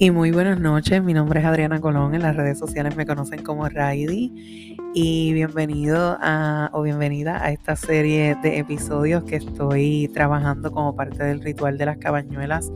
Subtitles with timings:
[0.00, 3.42] Y muy buenas noches, mi nombre es Adriana Colón, en las redes sociales me conocen
[3.42, 4.76] como Raidi.
[4.94, 11.24] Y bienvenido a o bienvenida a esta serie de episodios que estoy trabajando como parte
[11.24, 12.70] del ritual de las cabañuelas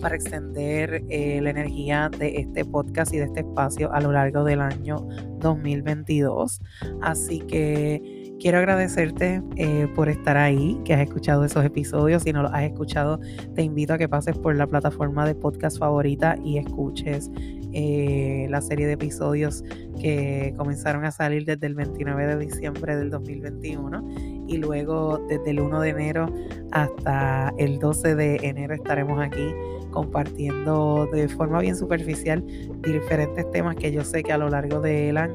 [0.00, 4.44] para extender eh, la energía de este podcast y de este espacio a lo largo
[4.44, 5.04] del año
[5.38, 6.60] 2022.
[7.00, 12.22] Así que Quiero agradecerte eh, por estar ahí, que has escuchado esos episodios.
[12.22, 13.18] Si no los has escuchado,
[13.56, 17.32] te invito a que pases por la plataforma de podcast favorita y escuches
[17.72, 19.64] eh, la serie de episodios
[20.00, 25.60] que comenzaron a salir desde el 29 de diciembre del 2021 y luego desde el
[25.60, 26.34] 1 de enero
[26.70, 29.52] hasta el 12 de enero estaremos aquí
[29.90, 32.44] compartiendo de forma bien superficial
[32.82, 35.27] diferentes temas que yo sé que a lo largo del año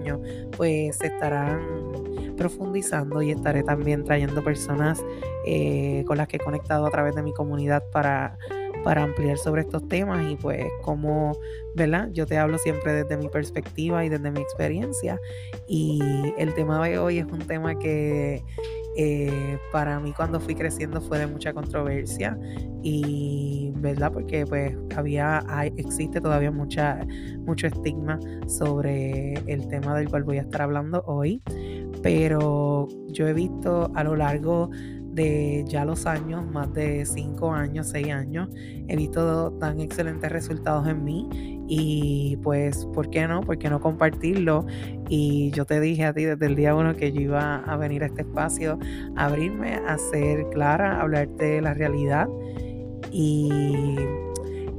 [0.56, 5.04] pues se estarán profundizando y estaré también trayendo personas
[5.46, 8.38] eh, con las que he conectado a través de mi comunidad para,
[8.84, 11.38] para ampliar sobre estos temas y pues como,
[11.76, 12.10] ¿verdad?
[12.12, 15.20] Yo te hablo siempre desde mi perspectiva y desde mi experiencia
[15.68, 16.02] y
[16.38, 18.44] el tema de hoy es un tema que
[18.98, 22.38] eh, para mí cuando fui creciendo fue de mucha controversia
[22.82, 25.44] y verdad porque pues había
[25.78, 27.06] existe todavía mucha
[27.46, 31.42] mucho estigma sobre el tema del cual voy a estar hablando hoy
[32.02, 34.70] pero yo he visto a lo largo
[35.14, 38.50] de ya los años, más de 5 años, 6 años,
[38.88, 41.30] he visto tan excelentes resultados en mí
[41.68, 43.42] y pues, ¿por qué no?
[43.42, 44.66] ¿Por qué no compartirlo?
[45.10, 48.04] Y yo te dije a ti desde el día uno que yo iba a venir
[48.04, 48.80] a este espacio,
[49.16, 52.28] a abrirme, a ser clara, a hablarte de la realidad
[53.12, 53.96] y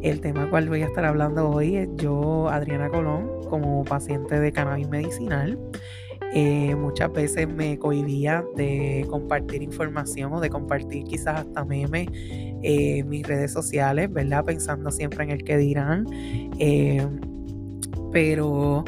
[0.02, 4.52] el tema cual voy a estar hablando hoy es yo, Adriana Colón, como paciente de
[4.52, 5.58] cannabis medicinal.
[6.36, 12.98] Eh, muchas veces me cohibía de compartir información o de compartir quizás hasta memes eh,
[12.98, 14.44] en mis redes sociales, ¿verdad?
[14.44, 16.06] Pensando siempre en el que dirán.
[16.58, 17.06] Eh,
[18.12, 18.84] pero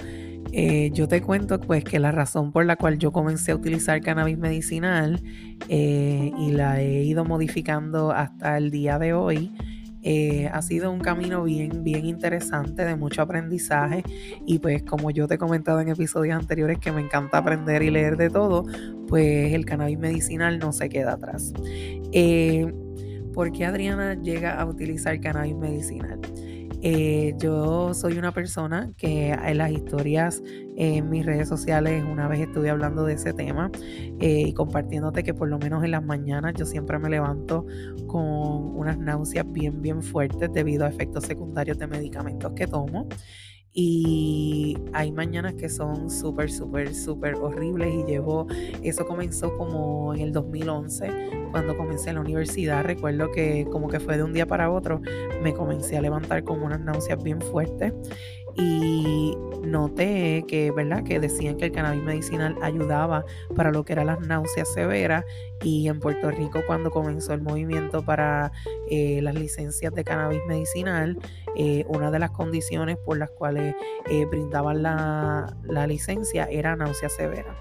[0.93, 4.39] yo te cuento pues que la razón por la cual yo comencé a utilizar cannabis
[4.39, 5.23] medicinal
[5.69, 9.53] y la he ido modificando hasta el día de hoy
[10.09, 14.05] eh, ha sido un camino bien, bien interesante, de mucho aprendizaje
[14.47, 17.91] y pues como yo te he comentado en episodios anteriores que me encanta aprender y
[17.91, 18.65] leer de todo,
[19.09, 21.53] pues el cannabis medicinal no se queda atrás.
[22.13, 22.73] Eh,
[23.35, 26.21] ¿Por qué Adriana llega a utilizar cannabis medicinal?
[26.83, 30.43] Eh, yo soy una persona que en las historias
[30.77, 33.71] en mis redes sociales una vez estuve hablando de ese tema
[34.21, 37.67] eh, y compartiéndote que por lo menos en las mañanas yo siempre me levanto
[38.07, 43.09] con unas náuseas bien bien fuertes debido a efectos secundarios de medicamentos que tomo
[43.79, 48.47] y hay mañanas que son súper, súper, súper horribles y llevo,
[48.83, 51.11] eso comenzó como en el 2011,
[51.51, 55.03] cuando comencé en la universidad, recuerdo que como que fue de un día para otro,
[55.43, 57.93] me comencé a levantar como unas náuseas bien fuertes
[58.57, 61.05] y noté que, ¿verdad?
[61.05, 65.25] Que decían que el cannabis medicinal ayudaba para lo que eran las náuseas severas
[65.63, 68.53] y en Puerto Rico cuando comenzó el movimiento para
[68.91, 71.19] eh, las licencias de cannabis medicinal,
[71.57, 73.75] eh, una de las condiciones por las cuales
[74.11, 77.57] eh, brindaban la, la licencia era náusea severa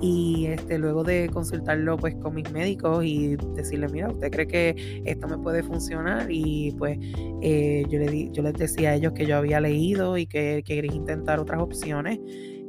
[0.00, 5.02] y este, luego de consultarlo pues con mis médicos y decirle, mira, ¿usted cree que
[5.04, 6.28] esto me puede funcionar?
[6.30, 6.98] Y pues
[7.42, 10.94] eh, yo, le yo les decía a ellos que yo había leído y que, quería
[10.94, 12.18] intentar otras opciones.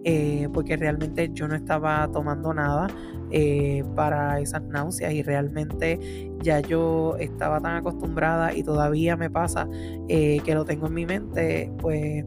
[0.04, 2.88] Eh, porque realmente yo no estaba tomando nada
[3.30, 9.68] eh, para esas náuseas y realmente ya yo estaba tan acostumbrada y todavía me pasa
[10.08, 12.24] que lo tengo en mi mente, pues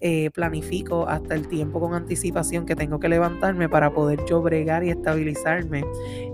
[0.00, 4.82] eh, planifico hasta el tiempo con anticipación que tengo que levantarme para poder yo bregar
[4.82, 5.84] y estabilizarme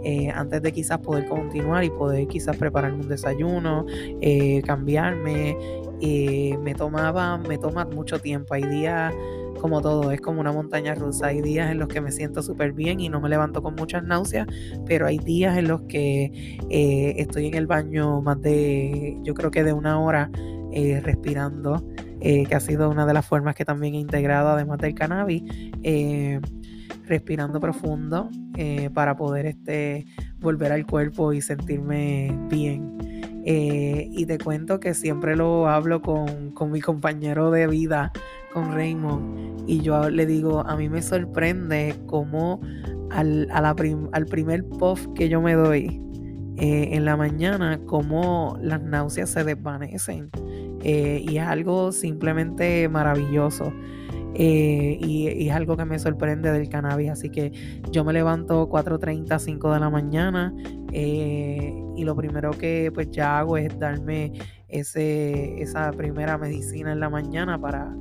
[0.02, 3.84] eh, antes de quizás poder continuar y poder quizás prepararme un desayuno,
[4.22, 5.56] eh, cambiarme.
[6.58, 8.54] me tomaba, me toma mucho tiempo.
[8.54, 9.12] Hay días
[9.60, 11.26] como todo, es como una montaña rusa.
[11.26, 14.02] Hay días en los que me siento súper bien y no me levanto con muchas
[14.02, 14.46] náuseas,
[14.86, 19.62] pero hay días en los que estoy en el baño más de, yo creo que
[19.64, 20.30] de una hora
[21.02, 21.84] respirando.
[22.22, 25.42] Eh, que ha sido una de las formas que también he integrado, además del cannabis,
[25.82, 26.38] eh,
[27.06, 30.04] respirando profundo eh, para poder este,
[30.38, 32.98] volver al cuerpo y sentirme bien.
[33.42, 38.12] y te cuento que siempre lo hablo con, con mi compañero de vida,
[38.52, 42.60] con Raymond, y yo le digo, a mí me sorprende cómo
[43.10, 46.00] al, al primer puff que yo me doy
[46.58, 50.30] en la mañana, cómo las náuseas se desvanecen.
[50.82, 53.72] Eh, y es algo simplemente maravilloso.
[54.34, 57.10] Eh, y, es algo que me sorprende del cannabis.
[57.10, 57.52] Así que
[57.90, 60.54] yo me levanto 4.30, 5 de la mañana
[60.92, 64.32] eh, y lo primero que pues ya hago es darme
[64.68, 67.92] ese, esa primera medicina en la mañana para,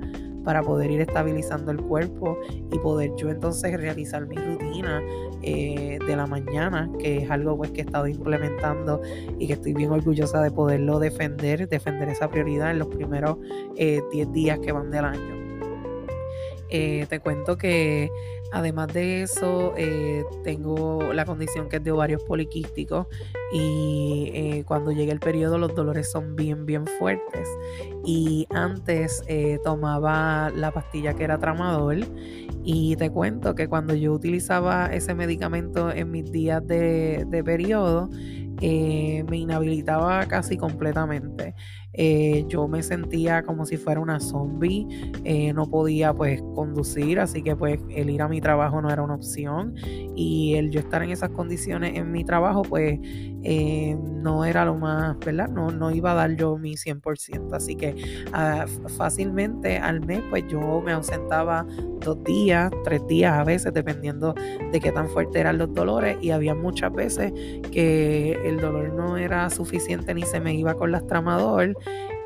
[0.49, 2.39] para poder ir estabilizando el cuerpo
[2.71, 4.99] y poder yo entonces realizar mi rutina
[5.43, 8.99] eh, de la mañana, que es algo pues que he estado implementando
[9.37, 13.37] y que estoy bien orgullosa de poderlo defender, defender esa prioridad en los primeros
[13.75, 15.35] 10 eh, días que van del año.
[16.71, 18.09] Eh, te cuento que
[18.51, 23.07] además de eso, eh, tengo la condición que es de ovarios poliquísticos
[23.53, 27.47] y eh, cuando llega el periodo los dolores son bien, bien fuertes.
[28.05, 29.23] Y antes
[29.63, 32.05] tomaba la pastilla que era tramadol
[32.63, 38.09] y te cuento que cuando yo utilizaba ese medicamento en mis días de, de periodo,
[38.61, 41.55] me inhabilitaba casi completamente.
[41.93, 44.87] Eh, yo me sentía como si fuera una zombie,
[45.23, 49.01] eh, no podía pues conducir, así que pues el ir a mi trabajo no era
[49.01, 49.73] una opción
[50.15, 52.99] y el yo estar en esas condiciones en mi trabajo pues
[53.43, 55.49] eh, no era lo más, ¿verdad?
[55.49, 57.95] No, no iba a dar yo mi 100%, así que
[58.33, 58.65] ah,
[58.97, 61.65] fácilmente al mes pues yo me ausentaba
[62.01, 64.35] dos días, tres días a veces, dependiendo
[64.71, 67.33] de qué tan fuertes eran los dolores y había muchas veces
[67.71, 71.75] que el dolor no era suficiente ni se me iba con las tramador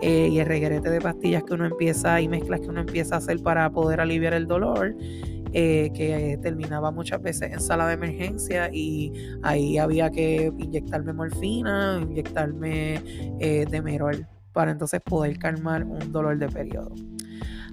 [0.02, 3.18] eh, y el reguerete de pastillas que uno empieza y mezclas que uno empieza a
[3.20, 4.96] hacer para poder aliviar el dolor.
[5.56, 12.00] Eh, que terminaba muchas veces en sala de emergencia y ahí había que inyectarme morfina,
[12.02, 12.96] inyectarme
[13.40, 16.96] eh, demerol para entonces poder calmar un dolor de periodo.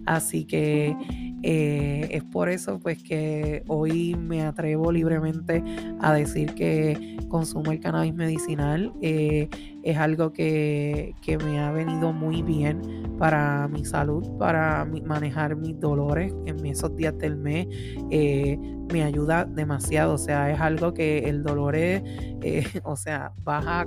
[0.04, 0.94] Así que
[1.42, 5.62] eh, es por eso pues que hoy me atrevo libremente
[6.00, 8.92] a decir que consumo el cannabis medicinal.
[9.00, 9.48] Eh,
[9.82, 12.80] es algo que, me ha venido muy bien
[13.18, 17.66] para mi salud, para manejar mis dolores en esos días del mes.
[18.10, 18.58] Eh,
[18.92, 22.02] me ayuda demasiado, o sea, es algo que el dolor es,
[22.84, 23.86] o sea, baja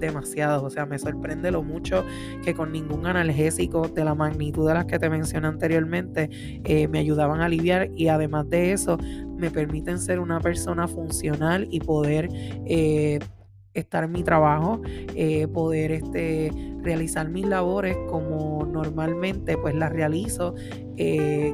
[0.00, 0.64] demasiado.
[0.64, 2.04] O sea, me sorprende lo mucho
[2.44, 6.28] que con ningún analgésico de la magnitud de las que te mencioné anteriormente
[6.64, 8.98] eh, me ayudaban a aliviar y además de eso
[9.36, 12.28] me permiten ser una persona funcional y poder
[12.66, 13.18] eh,
[13.78, 14.80] estar mi trabajo,
[15.14, 16.50] eh, poder este,
[16.82, 20.54] realizar mis labores como normalmente pues las realizo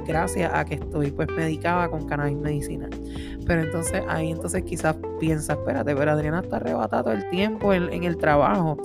[0.07, 2.91] gracias a que estoy pues medicada con cannabis medicinal.
[3.47, 8.05] Pero entonces ahí entonces quizás piensa, espérate, pero Adriana está arrebatada todo el tiempo en,
[8.05, 8.77] el trabajo.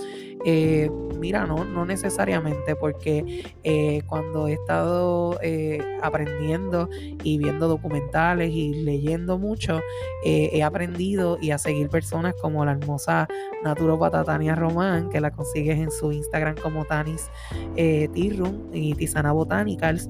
[0.46, 0.90] Eh,
[1.20, 6.90] mira, no, no necesariamente, porque eh, cuando he estado eh, aprendiendo
[7.24, 9.82] y viendo documentales y leyendo mucho,
[10.24, 13.28] he aprendido y a seguir personas como la hermosa
[13.64, 17.30] naturopata Tania Román, que la consigues en su Instagram como Tanis
[17.76, 20.10] Tirrum y Tisana Botanicals.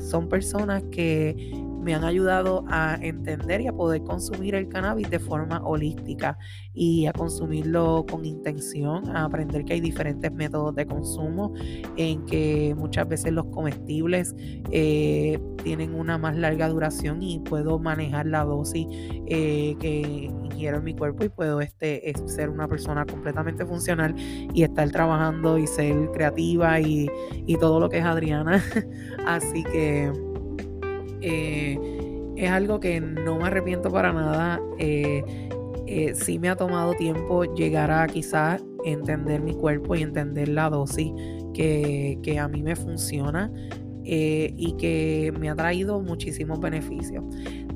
[0.00, 5.20] son personas que me han ayudado a entender y a poder consumir el cannabis de
[5.20, 6.36] forma holística
[6.74, 11.54] y a consumirlo con intención, a aprender que hay diferentes métodos de consumo,
[11.96, 14.34] en que muchas veces los comestibles
[14.72, 18.88] eh, tienen una más larga duración y puedo manejar la dosis
[19.26, 24.64] eh, que ingiero en mi cuerpo y puedo este, ser una persona completamente funcional y
[24.64, 27.08] estar trabajando y ser creativa y,
[27.46, 28.60] y todo lo que es Adriana.
[29.24, 30.25] Así que
[31.22, 31.78] eh,
[32.36, 34.60] es algo que no me arrepiento para nada.
[34.78, 35.22] Eh,
[35.86, 40.68] eh, sí me ha tomado tiempo llegar a quizás entender mi cuerpo y entender la
[40.68, 41.12] dosis
[41.54, 43.50] que, que a mí me funciona
[44.08, 47.24] y que me ha traído muchísimos beneficios.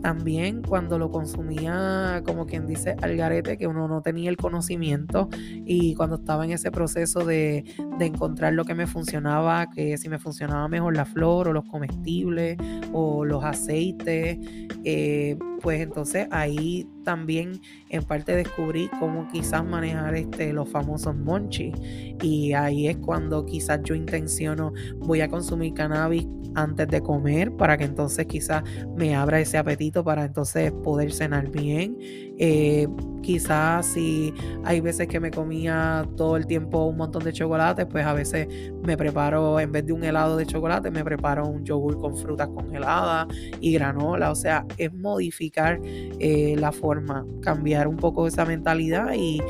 [0.03, 5.29] También cuando lo consumía, como quien dice, al garete, que uno no tenía el conocimiento
[5.65, 7.65] y cuando estaba en ese proceso de,
[8.01, 12.57] encontrar lo que me funcionaba, que si me funcionaba mejor la flor o los comestibles
[12.93, 14.39] o los aceites,
[14.85, 21.75] eh, pues entonces ahí también en parte descubrí cómo quizás manejar este, los famosos monchis
[22.23, 27.77] y ahí es cuando quizás yo intenciono voy a consumir cannabis antes de comer para
[27.77, 28.63] que entonces quizás
[28.97, 31.97] me abra ese apetito para entonces poder cenar bien.
[32.39, 32.89] Eh,
[33.23, 34.33] quizás si
[34.65, 38.49] hay veces que me comía todo el tiempo un montón de chocolate, pues a veces
[38.83, 42.49] me preparo, en vez de un helado de chocolate, me preparo un yogur con frutas
[42.49, 43.27] congeladas
[43.61, 44.31] y granola.
[44.31, 49.41] O sea, es modificar eh, la forma, cambiar un poco esa mentalidad y,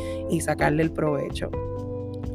[0.41, 1.51] sacarle el provecho.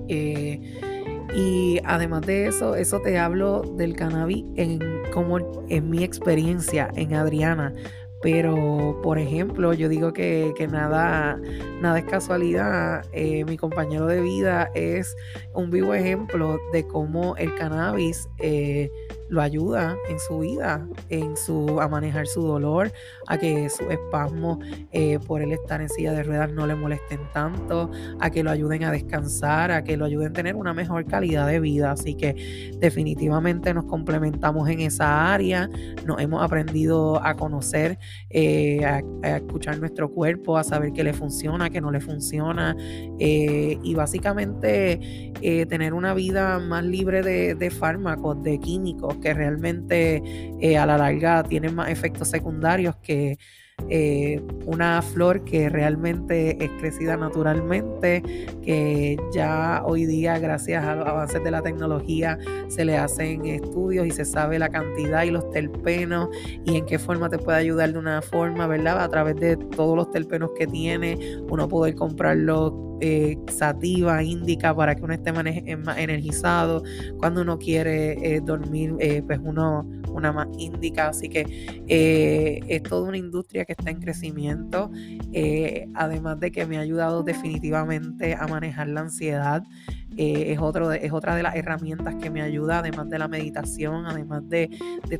[0.08, 0.95] Eh,
[1.36, 4.80] y además de eso, eso te hablo del cannabis en
[5.14, 7.74] como en mi experiencia en Adriana.
[8.22, 11.40] Pero, por ejemplo, yo digo que, nada,
[11.80, 13.06] nada es casualidad.
[13.12, 15.16] Eh, mi compañero de vida es
[15.54, 18.90] un vivo ejemplo de cómo el cannabis eh,
[19.30, 22.92] lo ayuda en su vida, en su, a manejar su dolor,
[23.28, 24.60] a que sus espasmos
[24.92, 27.90] eh, por él estar en silla de ruedas no le molesten tanto,
[28.20, 31.48] a que lo ayuden a descansar, a que lo ayuden a tener una mejor calidad
[31.48, 31.92] de vida.
[31.92, 35.70] Así que definitivamente nos complementamos en esa área,
[36.06, 37.98] nos hemos aprendido a conocer,
[38.30, 42.76] eh, a, escuchar nuestro cuerpo, a saber qué le funciona, qué no le funciona
[43.20, 45.32] eh, y básicamente
[45.70, 50.22] tener una vida más libre de, de fármacos, de químicos que realmente
[50.60, 53.38] eh, a la larga tienen más efectos secundarios que
[53.90, 58.24] eh, una flor que realmente es crecida naturalmente,
[58.64, 64.08] que ya hoy día gracias a los avances de la tecnología se le hacen estudios
[64.08, 66.30] y se sabe la cantidad y los terpenos
[66.66, 69.04] y en qué forma te puede ayudar de una forma, ¿verdad?
[69.04, 71.20] A través de todos los terpenos que tiene,
[71.50, 76.84] uno poder comprarlo eh, sativa, indica para que uno esté más energizado.
[77.18, 81.10] Cuando uno quiere eh, dormir, eh, pues uno una más índica.
[81.10, 81.46] Así que
[81.88, 84.90] eh, es toda una industria que está en crecimiento.
[85.94, 89.64] además de que me ha ayudado definitivamente a manejar la ansiedad.
[90.18, 94.48] Es, otro es otra de las herramientas que me ayuda, además de la meditación, además
[94.50, 94.70] de,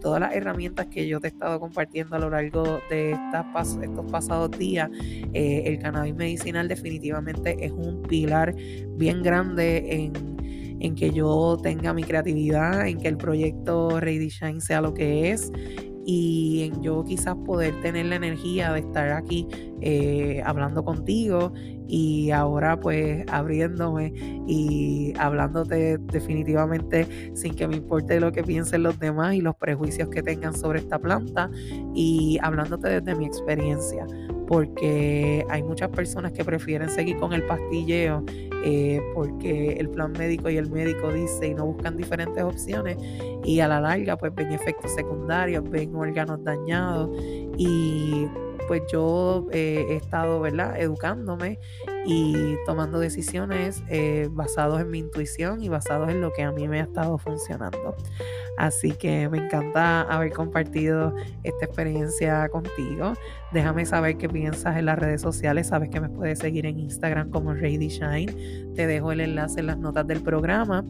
[0.02, 4.12] todas las herramientas que yo te he estado compartiendo a lo largo de estas, estos
[4.12, 4.90] pasados días.
[5.34, 8.56] el cannabis medicinal definitivamente es un pilar
[8.98, 10.36] bien grande en,
[10.80, 15.32] en que yo tenga mi creatividad, en que el proyecto Ready Shine sea lo que
[15.32, 15.52] es
[16.06, 19.48] y en yo quizás poder tener la energía de estar aquí
[19.82, 21.52] eh, hablando contigo
[21.88, 24.14] y ahora pues abriéndome
[24.48, 30.10] y hablándote definitivamente sin que me importe lo que piensen los demás y los prejuicios
[30.10, 31.50] que tengan sobre esta planta
[31.94, 34.06] y hablándote desde mi experiencia
[34.48, 38.24] porque hay muchas personas que prefieren seguir con el pastilleo
[38.68, 42.98] eh, porque el plan médico y el médico dice y no buscan diferentes opciones
[43.44, 47.12] y a la larga pues ven efectos secundarios, ven órganos dañados
[47.58, 48.26] y
[48.68, 50.82] pues yo eh, he estado, ¿verdad?
[50.82, 51.60] Educándome
[52.06, 56.68] y tomando decisiones eh, basados en mi intuición y basados en lo que a mí
[56.68, 57.96] me ha estado funcionando.
[58.58, 63.14] Así que me encanta haber compartido esta experiencia contigo.
[63.52, 65.68] Déjame saber qué piensas en las redes sociales.
[65.68, 68.74] Sabes que me puedes seguir en Instagram como Ready Shine.
[68.76, 70.86] Te dejo el enlace en las notas del programa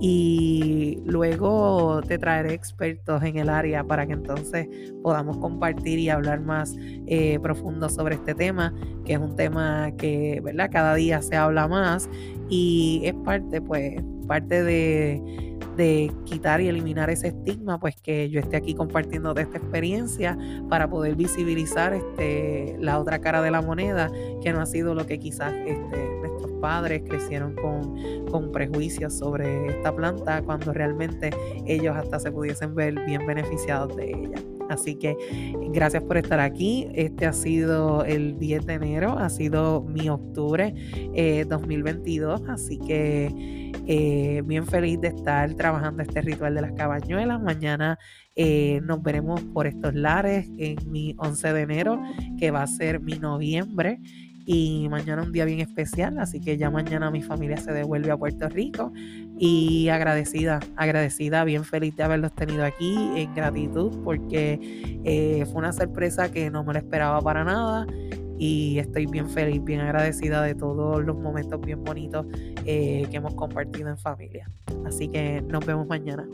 [0.00, 4.68] y luego te traeré expertos en el área para que entonces
[5.02, 6.74] podamos compartir y hablar más
[7.06, 10.40] eh, profundo sobre este tema, que es un tema que.
[10.70, 12.08] Cada día se habla más
[12.48, 18.40] y es parte, pues, parte de de quitar y eliminar ese estigma, pues que yo
[18.40, 23.60] esté aquí compartiendo de esta experiencia para poder visibilizar este, la otra cara de la
[23.62, 24.10] moneda,
[24.42, 29.68] que no ha sido lo que quizás este, nuestros padres crecieron con, con prejuicios sobre
[29.68, 31.30] esta planta, cuando realmente
[31.66, 34.53] ellos hasta se pudiesen ver bien beneficiados de ella.
[34.68, 35.16] Así que
[35.72, 36.88] gracias por estar aquí.
[36.94, 40.74] Este ha sido el 10 de enero, ha sido mi octubre
[41.48, 47.40] 2022, eh, así que eh, bien feliz de estar trabajando este ritual de las cabañuelas.
[47.40, 47.98] Mañana
[48.34, 52.02] eh, nos veremos por estos lares en mi 11 de enero,
[52.38, 54.00] que va a ser mi noviembre.
[54.46, 58.16] Y mañana un día bien especial, así que ya mañana mi familia se devuelve a
[58.16, 58.92] Puerto Rico.
[59.38, 64.58] Y agradecida, agradecida, bien feliz de haberlos tenido aquí, en gratitud, porque
[65.04, 67.86] eh, fue una sorpresa que no me lo esperaba para nada
[68.38, 72.26] y estoy bien feliz, bien agradecida de todos los momentos bien bonitos
[72.64, 74.50] eh, que hemos compartido en familia.
[74.84, 76.26] Así que nos vemos mañana.